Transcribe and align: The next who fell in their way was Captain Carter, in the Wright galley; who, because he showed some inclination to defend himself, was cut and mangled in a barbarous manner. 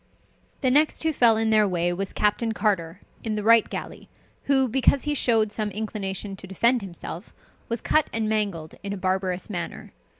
The 0.61 0.71
next 0.71 1.03
who 1.03 1.13
fell 1.13 1.37
in 1.37 1.51
their 1.51 1.67
way 1.67 1.93
was 1.93 2.11
Captain 2.11 2.53
Carter, 2.53 3.01
in 3.23 3.35
the 3.35 3.43
Wright 3.43 3.69
galley; 3.69 4.09
who, 4.45 4.67
because 4.67 5.03
he 5.03 5.13
showed 5.13 5.51
some 5.51 5.69
inclination 5.69 6.35
to 6.37 6.47
defend 6.47 6.81
himself, 6.81 7.31
was 7.69 7.81
cut 7.81 8.09
and 8.11 8.27
mangled 8.27 8.73
in 8.81 8.93
a 8.93 8.97
barbarous 8.97 9.47
manner. 9.47 9.93